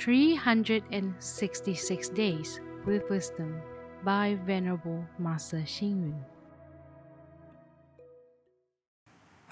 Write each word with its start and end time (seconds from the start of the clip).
366 0.00 2.08
Days 2.08 2.60
with 2.86 3.08
Wisdom 3.10 3.60
by 4.02 4.38
Venerable 4.46 5.04
Master 5.18 5.58
Xing 5.58 6.00
Yun. 6.00 6.24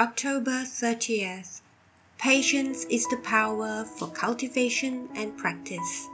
October 0.00 0.64
30th. 0.64 1.60
Patience 2.16 2.86
is 2.86 3.06
the 3.08 3.18
power 3.18 3.84
for 3.84 4.08
cultivation 4.08 5.10
and 5.14 5.36
practice. 5.36 6.08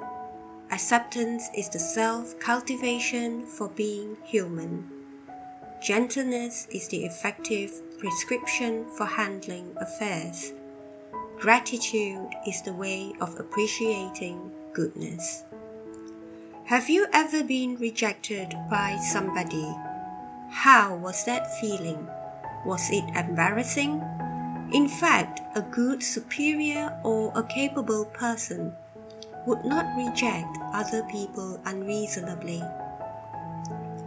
Acceptance 0.72 1.48
is 1.56 1.68
the 1.68 1.78
self 1.78 2.36
cultivation 2.40 3.46
for 3.46 3.68
being 3.68 4.16
human. 4.24 4.90
Gentleness 5.80 6.66
is 6.72 6.88
the 6.88 7.04
effective 7.04 7.70
prescription 7.98 8.84
for 8.96 9.06
handling 9.06 9.76
affairs. 9.76 10.52
Gratitude 11.38 12.28
is 12.46 12.62
the 12.62 12.72
way 12.72 13.12
of 13.20 13.38
appreciating 13.38 14.50
goodness. 14.72 15.44
Have 16.64 16.88
you 16.88 17.06
ever 17.12 17.44
been 17.44 17.76
rejected 17.76 18.54
by 18.70 18.96
somebody? 18.96 19.70
How 20.50 20.96
was 20.96 21.24
that 21.26 21.60
feeling? 21.60 22.08
Was 22.64 22.88
it 22.90 23.04
embarrassing? 23.14 24.00
In 24.72 24.88
fact, 24.88 25.40
a 25.54 25.60
good 25.60 26.02
superior 26.02 26.98
or 27.04 27.30
a 27.34 27.42
capable 27.42 28.06
person 28.06 28.74
would 29.46 29.64
not 29.64 29.94
reject 29.96 30.56
other 30.72 31.02
people 31.04 31.60
unreasonably. 31.66 32.62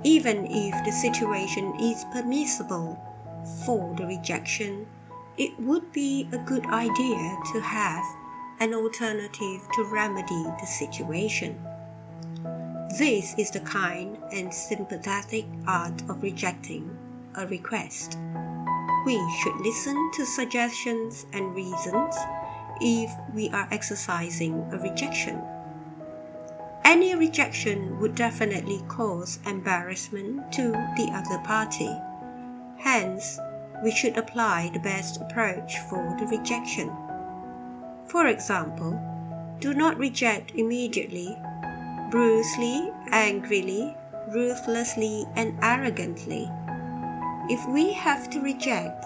Even 0.04 0.48
if 0.48 0.86
the 0.86 0.92
situation 0.92 1.76
is 1.80 2.06
permissible 2.12 2.98
for 3.66 3.94
the 3.96 4.06
rejection, 4.06 4.88
it 5.38 5.60
would 5.60 5.92
be 5.92 6.28
a 6.32 6.38
good 6.38 6.66
idea 6.66 7.38
to 7.54 7.62
have 7.62 8.04
an 8.60 8.74
alternative 8.74 9.62
to 9.74 9.84
remedy 9.84 10.44
the 10.60 10.66
situation. 10.66 11.60
This 12.98 13.36
is 13.38 13.52
the 13.52 13.60
kind 13.60 14.18
and 14.32 14.52
sympathetic 14.52 15.46
art 15.68 16.02
of 16.10 16.24
rejecting 16.24 16.98
a 17.36 17.46
request. 17.46 18.18
We 19.06 19.22
should 19.42 19.56
listen 19.58 20.12
to 20.16 20.26
suggestions 20.26 21.28
and 21.34 21.54
reasons 21.54 22.16
if 22.82 23.12
we 23.34 23.50
are 23.50 23.68
exercising 23.72 24.68
a 24.72 24.80
rejection. 24.80 25.42
Any 26.84 27.14
rejection 27.16 28.00
would 28.00 28.16
definitely 28.16 28.82
cause 28.88 29.40
embarrassment 29.46 30.52
to 30.54 30.72
the 30.72 31.12
other 31.14 31.38
party. 31.44 31.96
Hence, 32.78 33.40
we 33.84 33.92
should 33.92 34.18
apply 34.18 34.70
the 34.74 34.80
best 34.80 35.22
approach 35.22 35.78
for 35.90 36.16
the 36.20 36.26
rejection. 36.26 36.92
For 38.08 38.28
example, 38.28 39.00
do 39.60 39.74
not 39.74 39.98
reject 39.98 40.52
immediately, 40.56 41.38
brusquely, 42.10 42.92
angrily, 43.12 43.96
ruthlessly, 44.30 45.26
and 45.36 45.58
arrogantly. 45.62 46.50
If 47.50 47.68
we 47.70 47.94
have 47.94 48.30
to 48.32 48.40
reject, 48.40 49.06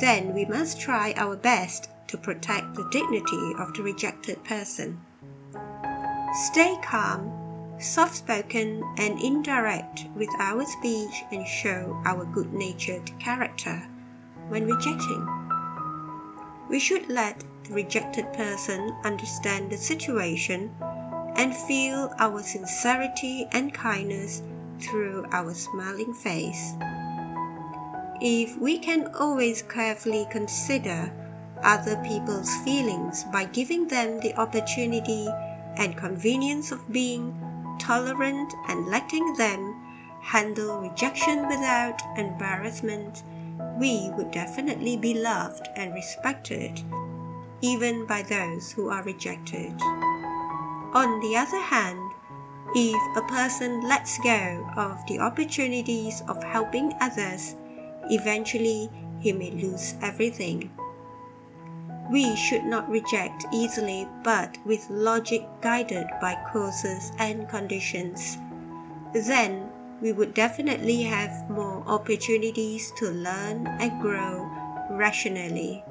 then 0.00 0.34
we 0.34 0.44
must 0.44 0.80
try 0.80 1.14
our 1.16 1.36
best 1.36 1.90
to 2.08 2.18
protect 2.18 2.74
the 2.74 2.88
dignity 2.90 3.54
of 3.58 3.72
the 3.74 3.82
rejected 3.82 4.42
person. 4.44 5.00
Stay 6.34 6.76
calm, 6.82 7.76
soft 7.80 8.16
spoken, 8.16 8.82
and 8.98 9.20
indirect 9.20 10.06
with 10.14 10.28
our 10.38 10.64
speech 10.64 11.24
and 11.32 11.46
show 11.46 12.00
our 12.04 12.24
good 12.24 12.52
natured 12.52 13.10
character 13.18 13.88
when 14.50 14.66
rejecting. 14.66 15.26
We 16.68 16.78
should 16.78 17.08
let 17.08 17.42
the 17.64 17.74
rejected 17.74 18.32
person 18.34 18.94
understand 19.04 19.70
the 19.70 19.76
situation 19.76 20.70
and 21.36 21.56
feel 21.56 22.12
our 22.18 22.42
sincerity 22.42 23.46
and 23.52 23.72
kindness 23.72 24.42
through 24.80 25.24
our 25.32 25.54
smiling 25.54 26.12
face. 26.12 26.74
If 28.20 28.58
we 28.58 28.78
can 28.78 29.08
always 29.14 29.62
carefully 29.62 30.26
consider 30.30 31.10
other 31.62 31.96
people's 32.04 32.54
feelings 32.64 33.24
by 33.32 33.44
giving 33.44 33.88
them 33.88 34.20
the 34.20 34.34
opportunity 34.36 35.28
and 35.76 35.96
convenience 35.96 36.72
of 36.72 36.92
being 36.92 37.34
tolerant 37.78 38.52
and 38.68 38.86
letting 38.88 39.34
them 39.34 39.74
handle 40.20 40.80
rejection 40.80 41.48
without 41.48 42.00
embarrassment, 42.18 43.22
we 43.80 44.10
would 44.10 44.30
definitely 44.30 44.96
be 44.98 45.14
loved 45.14 45.66
and 45.74 45.94
respected, 45.94 46.82
even 47.62 48.04
by 48.06 48.22
those 48.22 48.70
who 48.70 48.90
are 48.90 49.02
rejected. 49.02 49.72
On 50.92 51.18
the 51.20 51.34
other 51.34 51.60
hand, 51.60 52.12
if 52.74 53.16
a 53.16 53.26
person 53.26 53.88
lets 53.88 54.18
go 54.18 54.68
of 54.76 54.98
the 55.06 55.18
opportunities 55.18 56.22
of 56.28 56.42
helping 56.44 56.92
others, 57.00 57.56
eventually 58.10 58.90
he 59.18 59.32
may 59.32 59.50
lose 59.50 59.94
everything. 60.02 60.70
We 62.10 62.36
should 62.36 62.64
not 62.64 62.88
reject 62.90 63.46
easily, 63.52 64.06
but 64.22 64.58
with 64.66 64.90
logic 64.90 65.46
guided 65.62 66.06
by 66.20 66.36
causes 66.52 67.12
and 67.18 67.48
conditions. 67.48 68.36
Then 69.14 69.69
we 70.00 70.12
would 70.12 70.34
definitely 70.34 71.02
have 71.02 71.50
more 71.50 71.82
opportunities 71.86 72.92
to 72.96 73.10
learn 73.10 73.66
and 73.66 74.00
grow 74.00 74.48
rationally. 74.90 75.84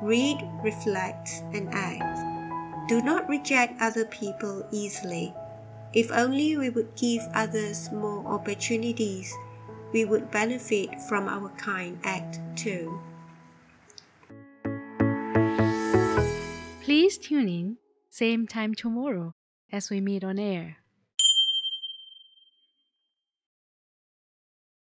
Read, 0.00 0.48
reflect, 0.62 1.28
and 1.52 1.68
act. 1.72 2.88
Do 2.88 3.02
not 3.02 3.28
reject 3.28 3.80
other 3.82 4.06
people 4.06 4.66
easily. 4.72 5.34
If 5.92 6.10
only 6.10 6.56
we 6.56 6.70
would 6.70 6.94
give 6.96 7.22
others 7.34 7.90
more 7.92 8.26
opportunities, 8.26 9.32
we 9.92 10.04
would 10.04 10.30
benefit 10.30 11.00
from 11.08 11.28
our 11.28 11.48
kind 11.50 11.98
act 12.04 12.40
too. 12.56 13.00
Please 16.82 17.18
tune 17.18 17.48
in, 17.48 17.76
same 18.08 18.46
time 18.46 18.74
tomorrow 18.74 19.34
as 19.70 19.90
we 19.90 20.00
meet 20.00 20.24
on 20.24 20.38
air. 20.38 20.78